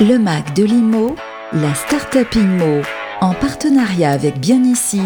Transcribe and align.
Le 0.00 0.16
Mac 0.16 0.54
de 0.54 0.62
l'IMO, 0.62 1.16
la 1.52 1.74
Startup 1.74 2.32
IMO, 2.32 2.82
en 3.20 3.34
partenariat 3.34 4.12
avec 4.12 4.38
Bien 4.38 4.62
Ici, 4.62 5.00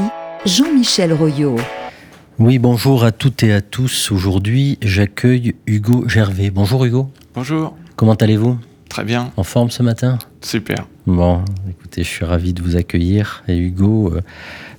Jean-Michel 0.45 1.15
Royot. 1.15 1.57
Oui, 2.38 2.58
bonjour 2.58 3.02
à 3.02 3.10
toutes 3.10 3.42
et 3.42 3.55
à 3.55 3.63
tous. 3.63 4.10
Aujourd'hui, 4.13 4.78
j'accueille 4.83 5.55
Hugo 5.67 6.07
Gervais. 6.08 6.50
Bonjour 6.50 6.84
Hugo. 6.84 7.10
Bonjour. 7.34 7.75
Comment 7.97 8.12
allez-vous? 8.12 8.59
Très 8.91 9.05
bien. 9.05 9.32
En 9.39 9.45
forme 9.45 9.70
ce 9.70 9.82
matin? 9.82 10.18
Super. 10.42 10.86
Bon, 11.06 11.43
écoutez, 11.70 12.02
je 12.02 12.09
suis 12.09 12.27
ravi 12.27 12.52
de 12.52 12.61
vous 12.61 12.77
accueillir. 12.77 13.45
Et 13.48 13.56
Hugo 13.56 14.12
euh, 14.12 14.20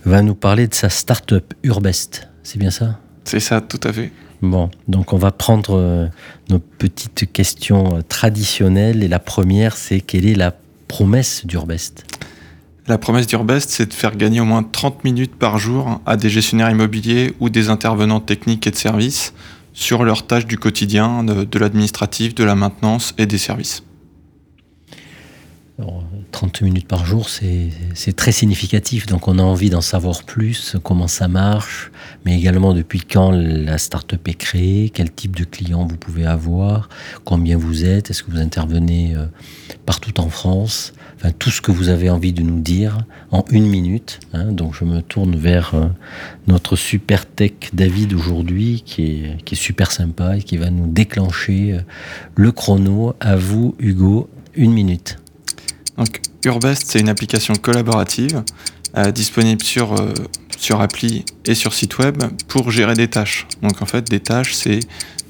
va 0.05 0.21
nous 0.21 0.35
parler 0.35 0.67
de 0.67 0.75
sa 0.75 0.89
start-up 0.89 1.55
Urbest. 1.63 2.29
C'est 2.43 2.59
bien 2.59 2.69
ça? 2.69 2.99
C'est 3.23 3.39
ça, 3.39 3.61
tout 3.61 3.79
à 3.83 3.91
fait. 3.91 4.11
Bon, 4.43 4.69
donc 4.89 5.13
on 5.13 5.17
va 5.17 5.31
prendre 5.31 5.77
euh, 5.77 6.07
nos 6.49 6.59
petites 6.59 7.31
questions 7.31 7.95
euh, 7.95 8.01
traditionnelles. 8.01 9.01
Et 9.01 9.07
la 9.07 9.19
première, 9.19 9.77
c'est 9.77 10.01
quelle 10.01 10.25
est 10.25 10.35
la 10.35 10.53
promesse 10.89 11.45
d'Urbest? 11.45 12.03
La 12.87 12.97
promesse 12.97 13.25
d'Urbest, 13.25 13.69
c'est 13.69 13.85
de 13.85 13.93
faire 13.93 14.17
gagner 14.17 14.41
au 14.41 14.45
moins 14.45 14.61
30 14.61 15.05
minutes 15.05 15.33
par 15.33 15.59
jour 15.59 16.01
à 16.05 16.17
des 16.17 16.29
gestionnaires 16.29 16.69
immobiliers 16.69 17.33
ou 17.39 17.49
des 17.49 17.69
intervenants 17.69 18.19
techniques 18.19 18.67
et 18.67 18.71
de 18.71 18.75
services 18.75 19.33
sur 19.71 20.03
leurs 20.03 20.27
tâches 20.27 20.45
du 20.45 20.57
quotidien, 20.57 21.23
de, 21.23 21.45
de 21.45 21.59
l'administratif, 21.59 22.35
de 22.35 22.43
la 22.43 22.55
maintenance 22.55 23.13
et 23.17 23.25
des 23.25 23.37
services. 23.37 23.81
Alors, 25.79 26.03
30 26.31 26.61
minutes 26.61 26.87
par 26.87 27.03
jour, 27.03 27.29
c'est 27.29 28.15
très 28.15 28.31
significatif. 28.31 29.07
Donc, 29.07 29.27
on 29.27 29.39
a 29.39 29.41
envie 29.41 29.71
d'en 29.71 29.81
savoir 29.81 30.23
plus, 30.23 30.75
comment 30.83 31.07
ça 31.07 31.27
marche, 31.27 31.91
mais 32.25 32.37
également 32.37 32.73
depuis 32.75 33.01
quand 33.01 33.31
la 33.31 33.79
start-up 33.79 34.27
est 34.27 34.35
créée, 34.35 34.91
quel 34.93 35.11
type 35.11 35.35
de 35.35 35.43
clients 35.43 35.87
vous 35.87 35.97
pouvez 35.97 36.27
avoir, 36.27 36.89
combien 37.23 37.57
vous 37.57 37.85
êtes, 37.85 38.11
est-ce 38.11 38.21
que 38.21 38.29
vous 38.29 38.37
intervenez 38.37 39.15
euh, 39.15 39.25
partout 39.87 40.19
en 40.19 40.29
France, 40.29 40.93
enfin, 41.15 41.31
tout 41.31 41.49
ce 41.49 41.59
que 41.59 41.71
vous 41.71 41.89
avez 41.89 42.11
envie 42.11 42.33
de 42.33 42.43
nous 42.43 42.59
dire 42.59 42.99
en 43.31 43.43
une 43.49 43.65
minute. 43.65 44.19
hein. 44.33 44.51
Donc, 44.51 44.75
je 44.75 44.85
me 44.85 45.01
tourne 45.01 45.35
vers 45.35 45.73
euh, 45.73 45.87
notre 46.45 46.75
super 46.75 47.25
tech 47.25 47.53
David 47.73 48.13
aujourd'hui, 48.13 48.83
qui 48.85 49.03
est, 49.03 49.43
qui 49.43 49.55
est 49.55 49.57
super 49.57 49.91
sympa 49.91 50.37
et 50.37 50.43
qui 50.43 50.57
va 50.57 50.69
nous 50.69 50.85
déclencher 50.85 51.73
euh, 51.73 51.79
le 52.35 52.51
chrono. 52.51 53.15
À 53.19 53.35
vous, 53.35 53.73
Hugo, 53.79 54.29
une 54.53 54.71
minute. 54.71 55.17
Donc, 55.97 56.21
Urbest, 56.45 56.83
c'est 56.87 56.99
une 56.99 57.09
application 57.09 57.55
collaborative 57.55 58.43
euh, 58.97 59.11
disponible 59.11 59.63
sur, 59.63 59.93
euh, 59.93 60.13
sur 60.57 60.81
appli 60.81 61.25
et 61.45 61.55
sur 61.55 61.73
site 61.73 61.97
web 61.97 62.23
pour 62.47 62.71
gérer 62.71 62.93
des 62.93 63.07
tâches. 63.07 63.47
Donc, 63.61 63.81
en 63.81 63.85
fait, 63.85 64.09
des 64.09 64.19
tâches, 64.19 64.53
c'est 64.53 64.79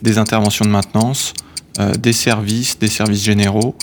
des 0.01 0.17
interventions 0.17 0.65
de 0.65 0.69
maintenance, 0.69 1.33
euh, 1.79 1.93
des 1.93 2.13
services, 2.13 2.79
des 2.79 2.87
services 2.87 3.23
généraux. 3.23 3.75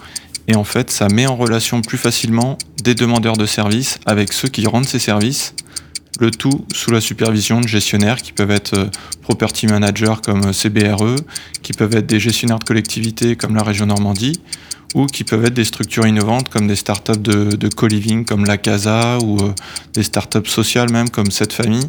Et 0.49 0.57
en 0.57 0.65
fait, 0.65 0.91
ça 0.91 1.09
met 1.09 1.27
en 1.27 1.37
relation 1.37 1.81
plus 1.81 1.99
facilement 1.99 2.59
des 2.83 2.95
demandeurs 2.95 3.37
de 3.37 3.47
services 3.47 3.99
avec 4.07 4.33
ceux 4.33 4.49
qui 4.49 4.67
rendent 4.67 4.87
ces 4.87 4.99
services. 4.99 5.55
Le 6.19 6.31
tout 6.31 6.67
sous 6.75 6.91
la 6.91 7.01
supervision 7.01 7.61
de 7.61 7.69
gestionnaires 7.69 8.21
qui 8.21 8.33
peuvent 8.33 8.51
être 8.51 8.91
property 9.23 9.67
managers 9.67 10.17
comme 10.25 10.53
CBRE, 10.53 11.17
qui 11.63 11.73
peuvent 11.73 11.95
être 11.95 12.07
des 12.07 12.21
gestionnaires 12.21 12.59
de 12.59 12.65
collectivités 12.65 13.37
comme 13.37 13.55
la 13.55 13.63
région 13.63 13.87
Normandie, 13.87 14.41
ou 14.95 15.07
qui 15.07 15.25
peuvent 15.25 15.45
être 15.45 15.55
des 15.55 15.65
structures 15.65 16.07
innovantes 16.07 16.49
comme 16.49 16.67
des 16.67 16.77
startups 16.77 17.19
de, 17.19 17.69
co-living 17.69 18.25
comme 18.25 18.45
la 18.45 18.59
Casa 18.59 19.19
ou 19.19 19.39
euh, 19.39 19.53
des 19.95 20.03
startups 20.03 20.49
sociales 20.49 20.91
même 20.91 21.11
comme 21.11 21.31
cette 21.31 21.53
famille. 21.53 21.89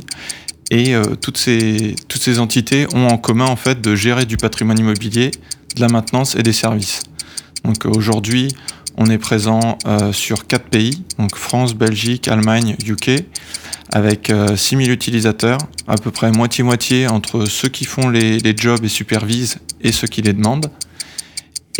Et 0.69 0.95
euh, 0.95 1.15
toutes, 1.15 1.37
ces, 1.37 2.39
entités 2.39 2.87
ont 2.93 3.07
en 3.07 3.17
commun 3.17 3.45
en 3.45 3.57
fait 3.57 3.81
de 3.81 3.95
gérer 3.95 4.25
du 4.25 4.37
patrimoine 4.37 4.79
immobilier, 4.79 5.31
de 5.75 5.81
la 5.81 5.87
maintenance 5.87 6.35
et 6.35 6.43
des 6.43 6.53
services. 6.53 7.01
Donc 7.65 7.85
euh, 7.85 7.89
aujourd'hui, 7.89 8.47
on 8.97 9.05
est 9.07 9.17
présent 9.17 9.77
sur 10.11 10.45
quatre 10.47 10.65
pays, 10.65 11.03
donc 11.17 11.37
France, 11.37 11.75
Belgique, 11.75 12.27
Allemagne, 12.27 12.75
UK, 12.85 13.23
avec 13.91 14.29
euh, 14.29 14.55
6000 14.55 14.91
utilisateurs, 14.91 15.57
à 15.87 15.95
peu 15.95 16.11
près 16.11 16.31
moitié-moitié 16.31 17.07
entre 17.07 17.45
ceux 17.45 17.69
qui 17.69 17.85
font 17.85 18.09
les, 18.09 18.39
les 18.39 18.55
jobs 18.55 18.83
et 18.83 18.89
supervisent 18.89 19.57
et 19.81 19.91
ceux 19.91 20.07
qui 20.07 20.21
les 20.21 20.33
demandent. 20.33 20.69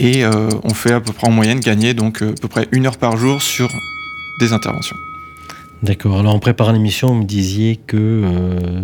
Et 0.02 0.26
euh, 0.26 0.50
on 0.64 0.74
fait 0.74 0.94
à 0.94 1.00
peu 1.00 1.14
près 1.14 1.28
en 1.28 1.32
moyenne 1.32 1.60
gagner 1.60 1.94
donc 1.94 2.24
euh, 2.24 2.32
à 2.32 2.42
peu 2.42 2.48
près 2.48 2.68
une 2.72 2.88
heure 2.88 2.98
par 2.98 3.18
jour 3.18 3.42
sur 3.42 3.70
des 4.40 4.52
interventions. 4.52 4.96
D'accord. 5.84 6.20
Alors, 6.20 6.34
en 6.34 6.40
préparant 6.40 6.72
l'émission, 6.72 7.10
vous 7.10 7.22
me 7.22 7.26
disiez 7.26 7.76
que 7.76 7.98
euh, 7.98 8.82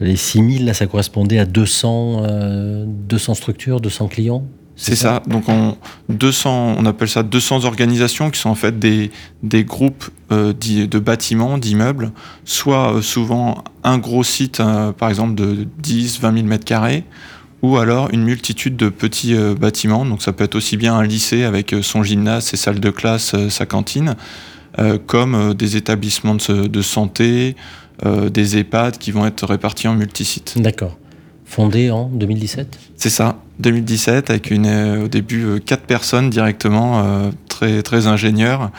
les 0.00 0.16
6000, 0.16 0.64
là, 0.64 0.74
ça 0.74 0.86
correspondait 0.86 1.38
à 1.38 1.44
200, 1.44 2.22
euh, 2.24 2.84
200 2.86 3.34
structures, 3.34 3.80
200 3.80 4.08
clients 4.08 4.44
C'est 4.74 4.96
ça? 4.96 5.22
Donc 5.28 5.48
on, 5.48 5.76
200, 6.08 6.76
on 6.78 6.86
appelle 6.86 7.08
ça 7.08 7.22
200 7.22 7.64
organisations 7.64 8.30
qui 8.30 8.40
sont 8.40 8.50
en 8.50 8.56
fait 8.56 8.78
des, 8.78 9.12
des 9.42 9.64
groupes 9.64 10.10
euh, 10.32 10.52
de 10.52 10.98
bâtiments, 10.98 11.58
d'immeubles, 11.58 12.10
soit 12.44 13.00
souvent 13.02 13.62
un 13.84 13.98
gros 13.98 14.24
site, 14.24 14.60
par 14.98 15.10
exemple 15.10 15.34
de 15.34 15.66
10, 15.78 16.20
20 16.20 16.34
000 16.34 16.46
mètres 16.46 16.64
carrés, 16.64 17.04
ou 17.62 17.76
alors 17.76 18.10
une 18.12 18.24
multitude 18.24 18.76
de 18.76 18.88
petits 18.88 19.34
euh, 19.34 19.54
bâtiments. 19.54 20.04
Donc 20.04 20.22
ça 20.22 20.32
peut 20.32 20.44
être 20.44 20.56
aussi 20.56 20.76
bien 20.76 20.94
un 20.94 21.04
lycée 21.04 21.44
avec 21.44 21.72
euh, 21.72 21.82
son 21.82 22.02
gymnase, 22.02 22.44
ses 22.46 22.56
salles 22.56 22.80
de 22.80 22.90
classe, 22.90 23.34
euh, 23.34 23.48
sa 23.48 23.66
cantine, 23.66 24.16
comme 25.06 25.52
des 25.52 25.76
établissements 25.76 26.34
de, 26.34 26.82
santé, 26.82 27.56
des 28.02 28.56
EHPAD 28.56 28.96
qui 28.96 29.10
vont 29.10 29.26
être 29.26 29.44
répartis 29.44 29.86
en 29.86 29.94
multisites. 29.94 30.54
D'accord. 30.56 30.96
Fondé 31.44 31.90
en 31.90 32.06
2017 32.08 32.78
C'est 32.96 33.10
ça, 33.10 33.36
2017, 33.58 34.30
avec 34.30 34.50
une, 34.50 35.02
au 35.04 35.08
début 35.08 35.60
quatre 35.60 35.82
personnes 35.82 36.30
directement, 36.30 37.30
très, 37.48 37.82
très 37.82 38.06
ingénieurs. 38.06 38.70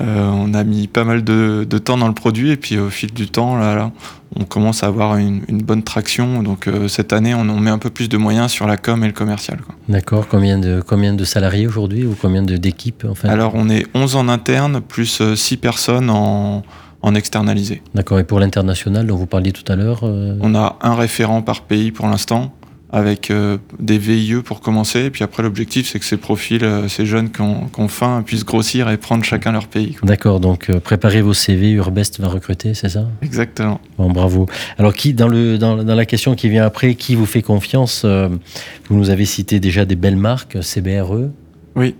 Euh, 0.00 0.30
on 0.32 0.54
a 0.54 0.64
mis 0.64 0.86
pas 0.86 1.04
mal 1.04 1.24
de, 1.24 1.66
de 1.68 1.78
temps 1.78 1.98
dans 1.98 2.08
le 2.08 2.14
produit 2.14 2.50
et 2.50 2.56
puis 2.56 2.78
au 2.78 2.90
fil 2.90 3.12
du 3.12 3.28
temps, 3.28 3.56
là, 3.56 3.74
là, 3.74 3.90
on 4.36 4.44
commence 4.44 4.84
à 4.84 4.86
avoir 4.86 5.16
une, 5.16 5.42
une 5.48 5.62
bonne 5.62 5.82
traction. 5.82 6.42
Donc 6.42 6.68
euh, 6.68 6.88
cette 6.88 7.12
année, 7.12 7.34
on, 7.34 7.48
on 7.48 7.58
met 7.60 7.70
un 7.70 7.78
peu 7.78 7.90
plus 7.90 8.08
de 8.08 8.16
moyens 8.16 8.50
sur 8.50 8.66
la 8.66 8.76
com 8.76 9.02
et 9.02 9.08
le 9.08 9.12
commercial. 9.12 9.58
D'accord. 9.88 10.28
Combien 10.28 10.58
de, 10.58 10.82
combien 10.86 11.12
de 11.12 11.24
salariés 11.24 11.66
aujourd'hui 11.66 12.06
ou 12.06 12.16
combien 12.20 12.42
d'équipes 12.42 13.04
enfin 13.10 13.28
Alors 13.28 13.52
on 13.54 13.68
est 13.68 13.86
11 13.94 14.16
en 14.16 14.28
interne, 14.28 14.80
plus 14.80 15.22
6 15.34 15.56
personnes 15.56 16.08
en, 16.08 16.62
en 17.02 17.14
externalisé. 17.14 17.82
D'accord. 17.94 18.18
Et 18.18 18.24
pour 18.24 18.40
l'international 18.40 19.06
dont 19.06 19.16
vous 19.16 19.26
parliez 19.26 19.52
tout 19.52 19.70
à 19.70 19.76
l'heure 19.76 20.00
euh, 20.04 20.36
On 20.40 20.54
a 20.54 20.78
un 20.82 20.94
référent 20.94 21.42
par 21.42 21.62
pays 21.62 21.92
pour 21.92 22.06
l'instant, 22.06 22.52
avec 22.92 23.30
euh, 23.30 23.58
des 23.78 23.98
VIE 23.98 24.42
pour 24.44 24.60
commencer. 24.60 25.04
Et 25.04 25.10
puis 25.10 25.22
après, 25.22 25.42
l'objectif, 25.42 25.88
c'est 25.90 25.98
que 25.98 26.04
ces 26.04 26.16
profils, 26.16 26.64
euh, 26.64 26.88
ces 26.88 27.06
jeunes 27.06 27.30
qui 27.30 27.40
ont, 27.40 27.68
qui 27.68 27.80
ont 27.80 27.88
faim, 27.88 28.22
puissent 28.24 28.44
grossir 28.44 28.90
et 28.90 28.96
prendre 28.96 29.24
chacun 29.24 29.52
leur 29.52 29.68
pays. 29.68 29.96
D'accord. 30.02 30.40
Donc, 30.40 30.70
euh, 30.70 30.80
préparez 30.80 31.22
vos 31.22 31.34
CV. 31.34 31.70
Urbest 31.70 32.20
va 32.20 32.28
recruter, 32.28 32.74
c'est 32.74 32.88
ça? 32.88 33.08
Exactement. 33.22 33.80
Bon, 33.96 34.10
bravo. 34.10 34.46
Alors, 34.78 34.94
qui, 34.94 35.14
dans, 35.14 35.28
le, 35.28 35.56
dans, 35.58 35.84
dans 35.84 35.94
la 35.94 36.06
question 36.06 36.34
qui 36.34 36.48
vient 36.48 36.64
après, 36.64 36.94
qui 36.94 37.14
vous 37.14 37.26
fait 37.26 37.42
confiance? 37.42 38.04
Vous 38.04 38.96
nous 38.96 39.10
avez 39.10 39.24
cité 39.24 39.60
déjà 39.60 39.84
des 39.84 39.96
belles 39.96 40.16
marques, 40.16 40.58
CBRE. 40.62 41.30
Oui. 41.76 41.94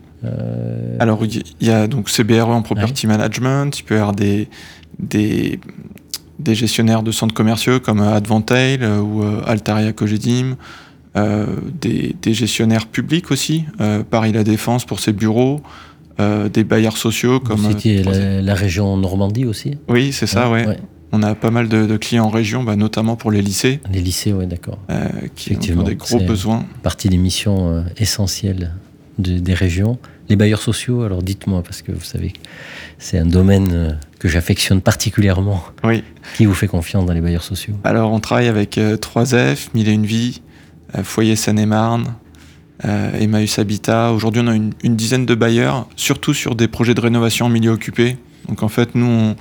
Alors, 0.99 1.25
il 1.25 1.67
y 1.67 1.71
a 1.71 1.87
donc 1.87 2.11
CBRE 2.11 2.49
en 2.49 2.63
property 2.63 3.07
management, 3.07 3.79
il 3.79 3.85
peut 3.85 3.95
y 3.95 3.99
avoir 3.99 4.15
des, 4.15 4.49
des, 4.99 5.59
des 6.41 6.55
gestionnaires 6.55 7.03
de 7.03 7.13
centres 7.13 7.35
commerciaux 7.35 7.81
comme 7.81 8.01
euh, 8.01 8.15
Advantail 8.15 8.79
euh, 8.83 9.01
ou 9.01 9.23
euh, 9.23 9.43
Altaria 9.47 9.93
Cogedim, 9.93 10.57
des, 11.81 12.15
des 12.23 12.35
gestionnaires 12.35 12.87
publics 12.87 13.31
aussi, 13.33 13.65
Paris 14.11 14.31
La 14.33 14.45
Défense 14.45 14.85
pour 14.85 15.01
ses 15.01 15.13
bureaux, 15.13 15.61
des 16.53 16.63
bailleurs 16.63 16.97
sociaux 16.97 17.41
comme. 17.41 17.59
vous 17.59 17.71
citiez 17.71 18.05
la, 18.05 18.41
la 18.41 18.55
région 18.55 18.97
Normandie 18.97 19.45
aussi? 19.45 19.77
Oui, 19.89 20.13
c'est 20.13 20.29
ça, 20.29 20.49
ouais. 20.49 20.79
On 21.11 21.25
a 21.25 21.35
pas 21.35 21.51
mal 21.51 21.69
de, 21.69 21.85
de 21.87 21.97
clients 21.97 22.27
en 22.27 22.29
région, 22.29 22.63
bah, 22.63 22.77
notamment 22.77 23.17
pour 23.17 23.33
les 23.33 23.43
lycées, 23.43 23.81
Les 23.93 24.01
lycées, 24.01 24.33
oui, 24.33 24.47
d'accord. 24.47 24.79
euh, 24.91 25.09
qui 25.35 25.57
ont- 25.73 25.83
des 25.83 25.97
gros 25.97 26.21
c'est- 26.21 26.25
besoins. 26.25 26.65
Partie 26.85 27.09
des 27.09 27.17
missions 27.17 27.85
essentielles 27.97 28.71
de- 29.19 29.41
des 29.41 29.55
régions. 29.55 29.99
Les 30.29 30.37
bailleurs 30.37 30.63
sociaux, 30.63 31.03
alors 31.03 31.25
dites-moi, 31.25 31.65
parce 31.65 31.83
que 31.83 31.91
vous 31.91 32.05
savez, 32.05 32.29
que 32.31 32.39
c'est 32.99 33.19
un 33.19 33.27
domaine 33.27 33.99
que 34.21 34.29
j'affectionne 34.29 34.83
particulièrement. 34.83 35.65
Oui. 35.83 36.05
Qui 36.37 36.45
vous 36.45 36.55
fait 36.55 36.69
confiance 36.69 37.07
dans 37.07 37.15
les 37.15 37.23
bailleurs 37.23 37.43
sociaux 37.43 37.75
Alors, 37.83 38.13
on 38.13 38.21
travaille 38.21 38.49
avec 38.49 38.79
euh, 38.79 38.97
3F, 38.97 39.71
Mille 39.75 39.89
et 39.89 39.93
une 39.93 40.07
Vie, 40.07 40.43
euh, 40.95 41.03
Foyer 41.03 41.35
Seine-et-Marne, 41.37 42.15
euh, 42.85 43.19
Emmaüs 43.19 43.59
Habitat. 43.59 44.13
Aujourd'hui, 44.13 44.43
on 44.45 44.47
a 44.47 44.55
une, 44.55 44.73
une 44.85 44.95
dizaine 44.95 45.25
de 45.25 45.35
bailleurs, 45.35 45.89
surtout 45.97 46.35
sur 46.35 46.55
des 46.55 46.69
projets 46.69 46.95
de 46.95 47.01
rénovation 47.01 47.47
en 47.47 47.49
milieu 47.49 47.71
occupé. 47.71 48.19
Donc, 48.47 48.63
en 48.63 48.69
fait, 48.69 48.95
nous, 48.95 49.07
on, 49.07 49.37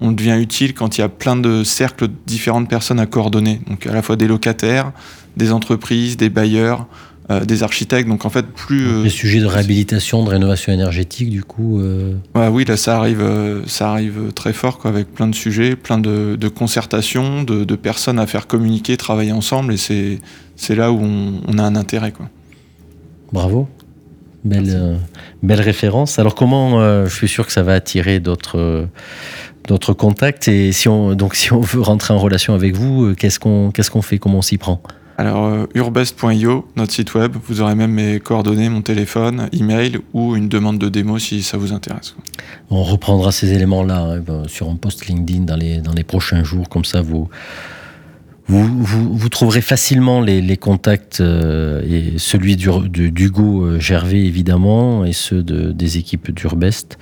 on 0.00 0.12
devient 0.12 0.36
utile 0.38 0.74
quand 0.74 0.98
il 0.98 1.00
y 1.00 1.04
a 1.04 1.08
plein 1.08 1.36
de 1.36 1.64
cercles 1.64 2.08
de 2.08 2.12
différentes 2.26 2.68
personnes 2.68 3.00
à 3.00 3.06
coordonner. 3.06 3.62
Donc, 3.68 3.86
à 3.86 3.92
la 3.92 4.02
fois 4.02 4.16
des 4.16 4.28
locataires, 4.28 4.92
des 5.38 5.50
entreprises, 5.50 6.18
des 6.18 6.28
bailleurs, 6.28 6.86
euh, 7.30 7.44
des 7.44 7.62
architectes. 7.62 8.08
Donc, 8.08 8.24
en 8.24 8.30
fait, 8.30 8.46
plus. 8.46 8.86
euh, 8.88 9.04
Les 9.04 9.10
sujets 9.10 9.40
de 9.40 9.46
réhabilitation, 9.46 10.24
de 10.24 10.30
rénovation 10.30 10.72
énergétique, 10.72 11.30
du 11.30 11.44
coup, 11.44 11.80
euh, 11.80 12.14
Ouais, 12.34 12.48
oui, 12.48 12.64
là, 12.64 12.76
ça 12.76 12.96
arrive, 12.98 13.20
euh, 13.22 13.62
ça 13.66 13.90
arrive 13.90 14.32
très 14.34 14.52
fort, 14.52 14.78
quoi, 14.78 14.90
avec 14.90 15.12
plein 15.14 15.28
de 15.28 15.34
sujets, 15.34 15.76
plein 15.76 15.98
de, 15.98 16.36
de 16.36 16.48
concertations, 16.48 17.42
de, 17.42 17.64
de 17.64 17.76
personnes 17.76 18.18
à 18.18 18.26
faire 18.26 18.46
communiquer, 18.46 18.96
travailler 18.96 19.32
ensemble, 19.32 19.74
et 19.74 19.76
c'est, 19.76 20.18
c'est 20.56 20.74
là 20.74 20.90
où 20.92 20.98
on, 21.00 21.40
on 21.46 21.58
a 21.58 21.62
un 21.62 21.76
intérêt, 21.76 22.12
quoi. 22.12 22.28
bravo. 23.32 23.68
belle, 24.44 24.98
belle 25.42 25.60
référence. 25.60 26.18
Alors 26.18 26.34
comment, 26.34 26.80
je 27.06 27.14
suis 27.14 27.28
sûr 27.28 27.46
que 27.46 27.52
ça 27.52 27.62
va 27.62 27.74
attirer 27.74 28.20
d'autres 28.20 28.86
d'autres 29.68 29.92
contacts. 29.92 30.48
Et 30.48 30.72
si 30.72 30.88
on, 30.88 31.14
donc, 31.14 31.34
si 31.36 31.52
on 31.52 31.60
veut 31.60 31.82
rentrer 31.82 32.14
en 32.14 32.18
relation 32.18 32.54
avec 32.54 32.74
vous, 32.74 33.14
qu'est-ce 33.14 33.38
qu'on 33.38 33.70
qu'est-ce 33.70 33.90
qu'on 33.90 34.02
fait? 34.02 34.18
Comment 34.18 34.38
on 34.38 34.42
s'y 34.42 34.56
prend? 34.58 34.82
Alors, 35.20 35.44
euh, 35.44 35.66
urbest.io, 35.74 36.66
notre 36.76 36.92
site 36.92 37.12
web, 37.12 37.36
vous 37.46 37.60
aurez 37.60 37.74
même 37.74 37.92
mes 37.92 38.20
coordonnées, 38.20 38.70
mon 38.70 38.80
téléphone, 38.80 39.50
email 39.52 39.98
ou 40.14 40.34
une 40.34 40.48
demande 40.48 40.78
de 40.78 40.88
démo 40.88 41.18
si 41.18 41.42
ça 41.42 41.58
vous 41.58 41.74
intéresse. 41.74 42.14
On 42.70 42.82
reprendra 42.82 43.30
ces 43.30 43.52
éléments-là 43.52 44.00
hein, 44.00 44.20
ben, 44.26 44.48
sur 44.48 44.70
un 44.70 44.76
post 44.76 45.08
LinkedIn 45.08 45.40
dans 45.40 45.56
les, 45.56 45.82
dans 45.82 45.92
les 45.92 46.04
prochains 46.04 46.42
jours, 46.42 46.70
comme 46.70 46.86
ça 46.86 47.02
vous, 47.02 47.28
vous, 48.46 49.14
vous, 49.14 49.28
trouverez 49.28 49.60
facilement 49.60 50.22
les, 50.22 50.56
contacts, 50.56 51.20
euh, 51.20 51.82
et 51.86 52.18
celui 52.18 52.56
d'Hugo 52.56 53.66
euh, 53.66 53.78
Gervais 53.78 54.24
évidemment, 54.24 55.04
et 55.04 55.12
ceux 55.12 55.42
de, 55.42 55.70
des 55.70 55.98
équipes 55.98 56.30
d'Urbest. 56.30 56.96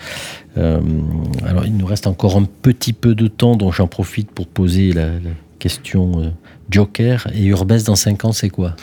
alors 0.56 1.64
il 1.64 1.76
nous 1.76 1.86
reste 1.86 2.08
encore 2.08 2.36
un 2.36 2.48
petit 2.62 2.94
peu 2.94 3.14
de 3.14 3.28
temps, 3.28 3.54
donc 3.54 3.74
j'en 3.74 3.86
profite 3.86 4.32
pour 4.32 4.48
poser 4.48 4.92
la 4.92 5.10
question 5.60 6.32
Joker 6.70 7.26
et 7.34 7.44
Urbes 7.46 7.82
dans 7.84 7.96
5 7.96 8.24
ans, 8.24 8.32
c'est 8.32 8.50
quoi? 8.50 8.74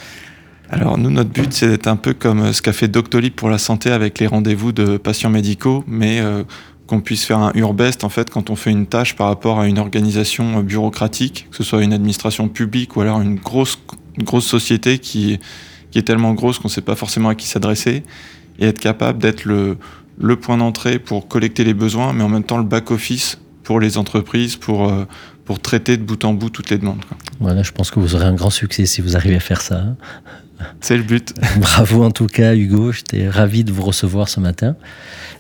Alors 0.70 0.98
nous, 0.98 1.12
notre 1.12 1.30
but, 1.30 1.54
c'est 1.54 1.68
d'être 1.68 1.88
un 1.88 1.96
peu 1.96 2.14
comme 2.14 2.52
ce 2.52 2.62
qu'a 2.62 2.74
fait 2.74 2.88
Doctolib 2.88 3.34
pour 3.34 3.50
la 3.50 3.58
santé 3.58 3.92
avec 3.92 4.20
les 4.20 4.28
rendez-vous 4.28 4.72
de 4.72 4.98
patients 4.98 5.30
médicaux, 5.30 5.84
mais 5.88 6.20
euh, 6.20 6.44
qu'on 6.88 7.02
puisse 7.02 7.24
faire 7.24 7.40
un 7.40 7.52
Urbest 7.56 8.04
en 8.04 8.10
fait 8.10 8.30
quand 8.30 8.50
on 8.50 8.56
fait 8.56 8.72
une 8.72 8.88
tâche 8.88 9.16
par 9.16 9.28
rapport 9.28 9.60
à 9.60 9.68
une 9.68 9.80
organisation 9.80 10.62
bureaucratique, 10.62 11.48
que 11.52 11.58
ce 11.58 11.64
soit 11.64 11.84
une 11.84 11.94
administration 11.94 12.48
publique 12.48 12.96
ou 12.96 13.02
alors 13.02 13.22
une 13.22 13.36
grosse, 13.36 13.80
grosse 14.20 14.46
société 14.46 15.00
qui, 15.00 15.40
est 15.96 16.02
tellement 16.02 16.34
grosse 16.34 16.60
qu'on 16.60 16.68
ne 16.68 16.74
sait 16.74 16.82
pas 16.82 16.96
forcément 16.96 17.30
à 17.30 17.36
qui 17.36 17.48
s'adresser, 17.48 18.04
et 18.60 18.66
être 18.66 18.80
capable 18.80 19.20
d'être 19.20 19.46
le, 19.46 19.78
point 20.36 20.58
d'entrée 20.58 21.00
pour 21.00 21.28
collecter 21.28 21.64
les 21.64 21.74
besoins, 21.74 22.12
mais 22.12 22.24
en 22.24 22.30
même 22.30 22.44
temps 22.44 22.58
le 22.58 22.64
back-office 22.64 23.40
pour 23.64 23.80
les 23.80 23.98
entreprises, 23.98 24.58
pour, 24.58 24.90
euh, 24.90 25.06
pour 25.46 25.60
traiter 25.60 25.98
de 25.98 26.04
bout 26.04 26.24
en 26.26 26.34
bout 26.34 26.50
toutes 26.50 26.70
les 26.70 26.78
demandes. 26.78 27.04
Voilà, 27.40 27.64
je 27.64 27.72
pense 27.72 27.92
que 27.92 28.00
vous 28.00 28.16
aurez 28.16 28.26
un 28.26 28.34
grand 28.34 28.50
succès 28.50 28.86
si 28.86 29.02
vous 29.02 29.16
arrivez 29.16 29.36
à 29.36 29.40
faire 29.40 29.62
ça. 29.62 29.78
Hein. 29.78 29.96
C'est 30.82 30.98
le 30.98 31.04
but. 31.04 31.34
Bravo 31.60 32.04
en 32.04 32.12
tout 32.12 32.28
cas, 32.28 32.56
Hugo. 32.56 32.92
J'étais 32.92 33.30
ravi 33.30 33.64
de 33.64 33.72
vous 33.72 33.84
recevoir 33.84 34.30
ce 34.30 34.40
matin. 34.40 34.76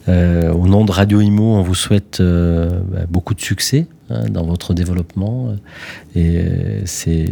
Euh, 0.07 0.51
au 0.53 0.67
nom 0.67 0.85
de 0.85 0.91
Radio 0.91 1.19
Imo, 1.19 1.55
on 1.55 1.61
vous 1.61 1.75
souhaite 1.75 2.19
euh, 2.19 2.81
bah, 2.91 3.01
beaucoup 3.09 3.33
de 3.33 3.41
succès 3.41 3.87
hein, 4.09 4.25
dans 4.29 4.45
votre 4.45 4.73
développement. 4.73 5.55
Et 6.15 6.37
euh, 6.37 6.81
c'est 6.85 7.27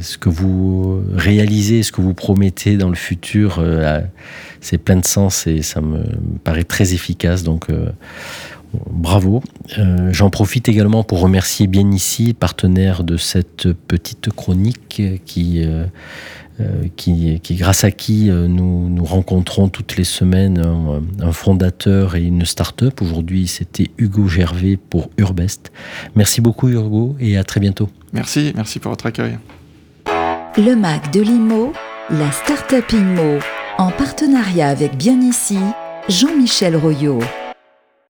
ce 0.00 0.18
que 0.18 0.28
vous 0.28 1.02
réalisez, 1.14 1.82
ce 1.82 1.92
que 1.92 2.00
vous 2.00 2.14
promettez 2.14 2.76
dans 2.76 2.88
le 2.88 2.96
futur, 2.96 3.64
c'est 4.60 4.78
plein 4.78 4.96
de 4.96 5.06
sens 5.06 5.46
et 5.46 5.62
ça 5.62 5.80
me 5.80 6.02
paraît 6.42 6.64
très 6.64 6.94
efficace. 6.94 7.42
Donc, 7.42 7.66
Bravo. 8.72 9.42
Euh, 9.78 10.12
j'en 10.12 10.30
profite 10.30 10.68
également 10.68 11.02
pour 11.02 11.20
remercier 11.20 11.66
bien 11.66 11.90
ici, 11.90 12.34
partenaire 12.34 13.02
de 13.02 13.16
cette 13.16 13.72
petite 13.72 14.30
chronique 14.30 15.02
qui, 15.24 15.64
euh, 15.64 15.86
euh, 16.60 16.84
qui, 16.96 17.40
grâce 17.50 17.84
à 17.84 17.90
qui 17.90 18.30
nous, 18.30 18.88
nous 18.88 19.04
rencontrons 19.04 19.68
toutes 19.68 19.96
les 19.96 20.04
semaines 20.04 20.62
un, 21.20 21.32
fondateur 21.32 22.14
et 22.14 22.22
une 22.22 22.44
start-up. 22.44 23.00
Aujourd'hui, 23.02 23.48
c'était 23.48 23.90
Hugo 23.98 24.28
Gervais 24.28 24.76
pour 24.76 25.10
Urbest. 25.18 25.72
Merci 26.14 26.40
beaucoup, 26.40 26.68
Hugo, 26.68 27.16
et 27.18 27.36
à 27.36 27.44
très 27.44 27.60
bientôt. 27.60 27.88
Merci, 28.12 28.52
merci 28.54 28.78
pour 28.78 28.90
votre 28.90 29.06
accueil. 29.06 29.38
Le 30.56 30.74
Mac 30.74 31.12
de 31.12 31.20
l'IMO, 31.20 31.72
la 32.10 32.30
start-up 32.30 32.84
IMO, 32.92 33.38
en 33.78 33.90
partenariat 33.90 34.68
avec 34.68 34.96
Bien 34.96 35.20
ici, 35.20 35.58
Jean-Michel 36.08 36.76
Royot. 36.76 37.20